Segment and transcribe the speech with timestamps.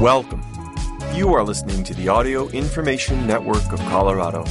[0.00, 0.42] Welcome.
[1.14, 4.44] You are listening to the Audio Information Network of Colorado.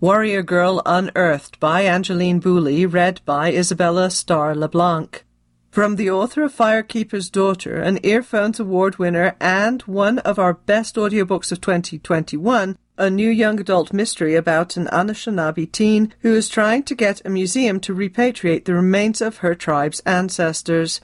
[0.00, 5.24] Warrior Girl Unearthed by Angeline Boulley, read by Isabella Star LaBlanc.
[5.72, 10.94] From the author of Firekeeper's Daughter, an Earphones Award winner and one of our best
[10.94, 16.84] audiobooks of 2021, a new young adult mystery about an Anishinaabe teen who is trying
[16.84, 21.00] to get a museum to repatriate the remains of her tribe's ancestors.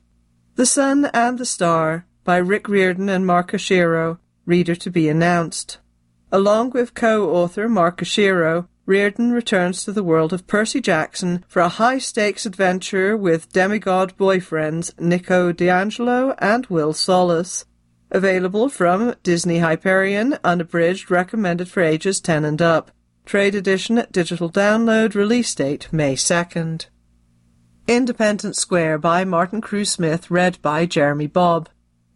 [0.55, 4.17] The Sun and the Star by Rick Riordan and Mark Oshiro.
[4.47, 5.77] Reader to be announced.
[6.31, 11.69] Along with co-author Mark Oshiro, Riordan returns to the world of Percy Jackson for a
[11.69, 17.65] high-stakes adventure with demigod boyfriends Nico di Angelo and Will Solace.
[18.11, 22.91] Available from Disney Hyperion, unabridged, recommended for ages 10 and up.
[23.25, 26.87] Trade edition, digital download, release date May 2nd.
[27.87, 31.69] Independence Square by Martin Cruz Smith, read by Jeremy Bobb.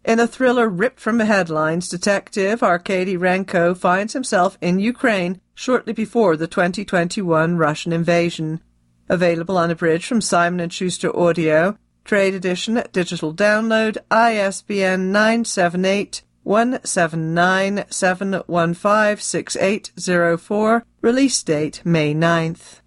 [0.04, 5.92] In a thriller ripped from the headlines, Detective Arkady Renko finds himself in Ukraine shortly
[5.92, 8.60] before the 2021 Russian invasion.
[9.08, 20.82] Available unabridged from Simon & Schuster Audio, Trade Edition, Digital Download, ISBN 978 179 715
[21.02, 22.80] Release date May 9th.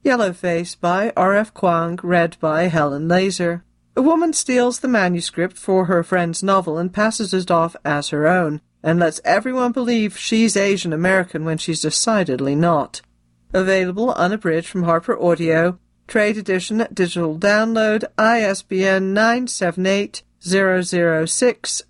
[0.03, 1.53] Yellowface by R.F.
[1.53, 3.63] Kuang, read by Helen Laser.
[3.95, 8.27] A woman steals the manuscript for her friend's novel and passes it off as her
[8.27, 13.03] own, and lets everyone believe she's Asian American when she's decidedly not.
[13.53, 21.83] Available unabridged from Harper Audio, Trade Edition Digital Download ISBN 978 006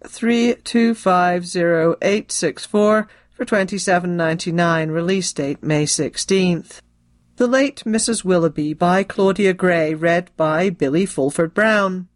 [3.34, 4.90] for twenty-seven ninety-nine.
[4.90, 6.80] Release date May 16th.
[7.36, 8.24] The Late Mrs.
[8.24, 12.06] Willoughby by Claudia Gray, read by Billie Fulford Brown.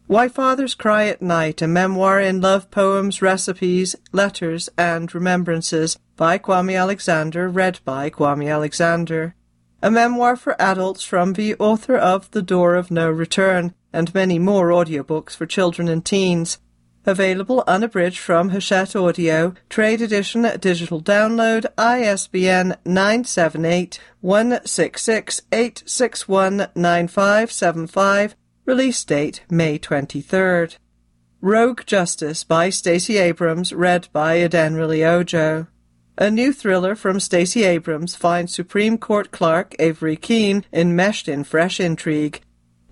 [0.08, 6.38] Why Fathers Cry at Night, a memoir in love poems, recipes, letters, and remembrances by
[6.38, 9.34] Kwame Alexander, read by Kwame Alexander.
[9.82, 14.38] A memoir for adults from the author of The Door of No Return, and many
[14.38, 16.56] more audiobooks for children and teens.
[17.04, 28.36] Available unabridged from Hachette Audio, Trade Edition, Digital Download, ISBN 978 166 861 9575
[28.68, 30.76] Release date May 23rd.
[31.40, 35.68] Rogue Justice by Stacey Abrams, read by Adenrele Ojo.
[36.18, 41.80] A new thriller from Stacey Abrams finds Supreme Court clerk Avery Keene enmeshed in fresh
[41.80, 42.42] intrigue.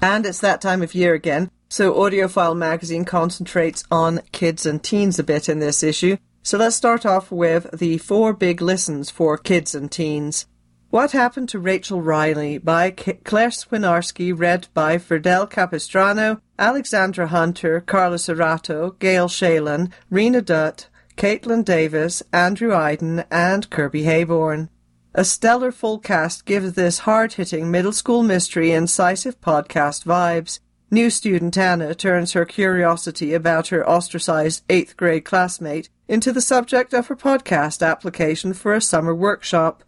[0.00, 5.18] And it's that time of year again, so AudioFile magazine concentrates on kids and teens
[5.18, 6.16] a bit in this issue.
[6.48, 10.46] So let's start off with the four big listens for kids and teens.
[10.88, 18.16] What Happened to Rachel Riley by Claire Swinarski, read by Fidel Capistrano, Alexandra Hunter, Carla
[18.16, 20.86] Serrato, Gail Shalan, Rena Dutt,
[21.18, 24.70] Caitlin Davis, Andrew Eiden, and Kirby Heyborne.
[25.12, 30.60] A stellar full cast gives this hard-hitting middle school mystery incisive podcast vibes.
[30.90, 36.92] New student Anna turns her curiosity about her ostracized eighth grade classmate into the subject
[36.92, 39.84] of her podcast application for a summer workshop.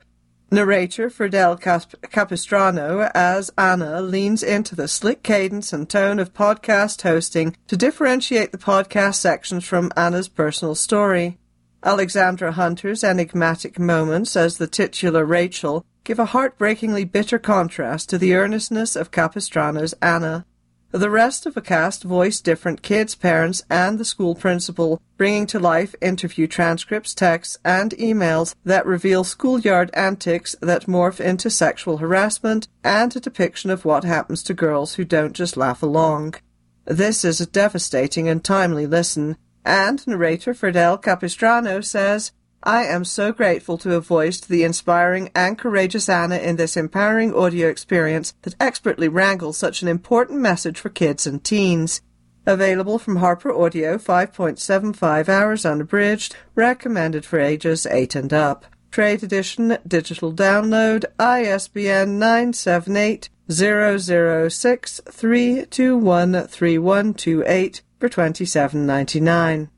[0.53, 7.57] Narrator Fidel Capistrano as Anna leans into the slick cadence and tone of podcast hosting
[7.69, 11.39] to differentiate the podcast sections from Anna's personal story.
[11.85, 18.35] Alexandra Hunter's enigmatic moments as the titular Rachel give a heartbreakingly bitter contrast to the
[18.35, 20.45] earnestness of Capistrano's Anna.
[20.93, 25.61] The rest of the cast voiced different kids, parents, and the school principal, bringing to
[25.61, 32.67] life interview transcripts, texts, and emails that reveal schoolyard antics that morph into sexual harassment
[32.83, 36.35] and a depiction of what happens to girls who don't just laugh along.
[36.87, 43.33] This is a devastating and timely listen, and narrator Fidel Capistrano says, I am so
[43.33, 48.55] grateful to have voiced the inspiring and courageous Anna in this empowering audio experience that
[48.61, 52.03] expertly wrangles such an important message for kids and teens.
[52.45, 58.67] Available from Harper Audio, 5.75 hours unabridged, recommended for ages 8 and up.
[58.91, 69.69] Trade edition, digital download, ISBN 978 006 321 3128 for 27.99.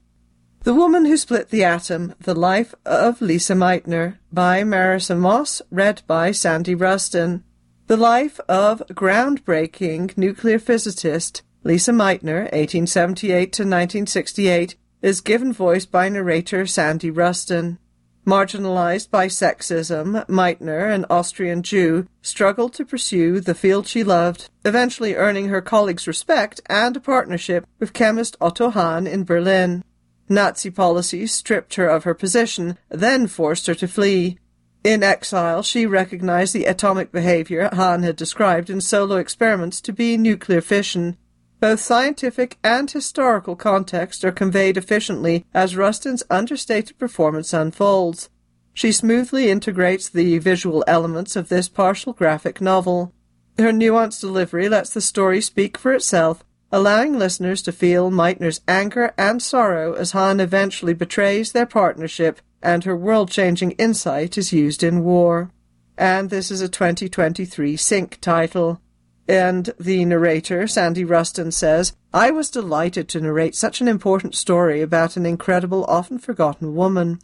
[0.63, 6.01] The Woman Who Split the Atom, The Life of Lise Meitner by Marissa Moss, read
[6.05, 7.45] by Sandy Rustin.
[7.87, 16.09] The life of groundbreaking nuclear physicist Lise Meitner, 1878 to 1968, is given voice by
[16.09, 17.79] narrator Sandy Rustin.
[18.27, 25.15] Marginalized by sexism, Meitner, an Austrian Jew, struggled to pursue the field she loved, eventually
[25.15, 29.85] earning her colleagues' respect and a partnership with chemist Otto Hahn in Berlin.
[30.29, 34.37] Nazi policies stripped her of her position, then forced her to flee.
[34.83, 40.15] In exile, she recognized the atomic behavior Hahn had described in solo experiments to be
[40.15, 41.17] nuclear fission.
[41.59, 48.29] Both scientific and historical context are conveyed efficiently as Rustin's understated performance unfolds.
[48.73, 53.13] She smoothly integrates the visual elements of this partial graphic novel.
[53.57, 59.13] Her nuanced delivery lets the story speak for itself allowing listeners to feel Meitner's anger
[59.17, 65.03] and sorrow as Hahn eventually betrays their partnership and her world-changing insight is used in
[65.03, 65.51] war.
[65.97, 68.81] And this is a 2023 Sync title.
[69.27, 74.81] And the narrator, Sandy Rustin, says, I was delighted to narrate such an important story
[74.81, 77.19] about an incredible, often forgotten woman.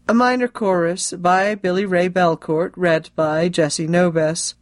[0.10, 4.56] A Minor Chorus by Billy Ray Belcourt, read by Jessie Nobis.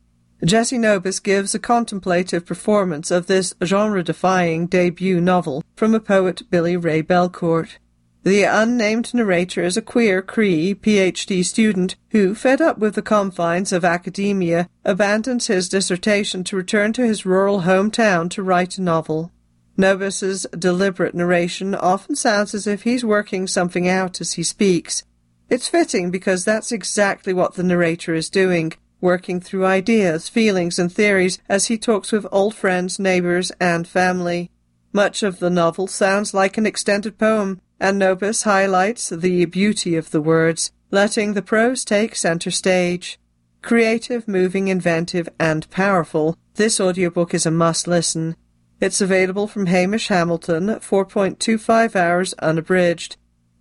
[0.43, 6.75] Jessie Nobis gives a contemplative performance of this genre-defying debut novel from a poet Billy
[6.75, 7.77] Ray Belcourt.
[8.23, 13.71] The unnamed narrator is a queer Cree PhD student who, fed up with the confines
[13.71, 19.31] of academia, abandons his dissertation to return to his rural hometown to write a novel.
[19.77, 25.03] Nobis's deliberate narration often sounds as if he's working something out as he speaks,
[25.49, 30.91] it's fitting because that's exactly what the narrator is doing, working through ideas, feelings, and
[30.91, 34.51] theories as he talks with old friends, neighbours, and family.
[34.93, 40.12] Much of the novel sounds like an extended poem, and Nobis highlights the beauty of
[40.12, 43.19] the words, letting the prose take centre stage.
[43.62, 48.36] Creative, moving, inventive, and powerful, this audiobook is a must listen.
[48.79, 53.17] It's available from Hamish Hamilton, 4.25 hours unabridged.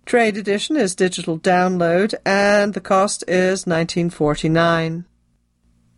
[0.07, 5.03] Trade edition is digital download and the cost is 1949.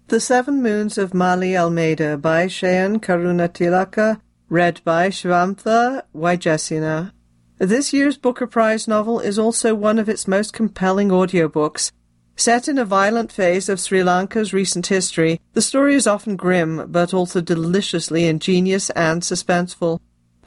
[0.07, 4.19] The Seven Moons of Maali Almeida by Shehan Karunatilaka,
[4.49, 7.11] read by Shivantha Wijesinha.
[7.59, 11.91] This year's Booker Prize novel is also one of its most compelling audiobooks.
[12.35, 16.91] Set in a violent phase of Sri Lanka's recent history, the story is often grim,
[16.91, 19.99] but also deliciously ingenious and suspenseful.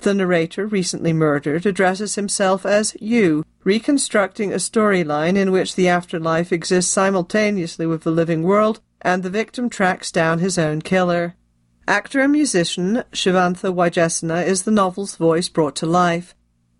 [0.03, 6.53] The narrator, recently murdered, addresses himself as you, reconstructing a storyline in which the afterlife
[6.53, 11.37] exists simultaneously with the living world, and the victim tracks down his own killer.
[11.87, 16.35] Actor and musician Shivantha Wijesinha is the novel's voice brought to life.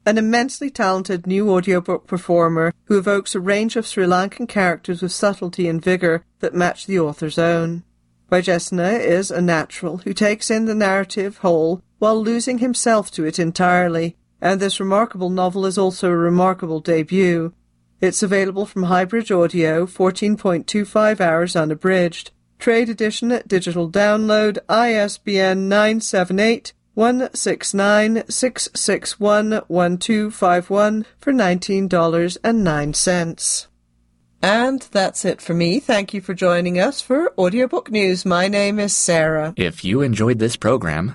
[0.05, 5.13] An immensely talented new audiobook performer who evokes a range of Sri Lankan characters with
[5.13, 7.85] subtlety and vigor that match the author's own.
[8.33, 13.39] Wijesinha is a natural who takes in the narrative whole while losing himself to it
[13.39, 17.53] entirely, and this remarkable novel is also a remarkable debut.
[18.01, 22.33] It's available from Highbridge Audio, 14.25 hours unabridged.
[22.59, 33.67] Trade edition, at digital download, ISBN 978 169 661 1251 for $19.09.
[34.43, 35.79] And that's it for me.
[35.79, 38.27] Thank you for joining us for Audiobook News.
[38.27, 39.55] My name is Sarah.
[39.57, 41.15] If you enjoyed this program,